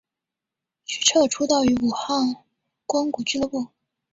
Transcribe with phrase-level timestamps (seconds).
[0.85, 2.35] 徐擎出道于武汉
[2.87, 3.67] 光谷俱乐部。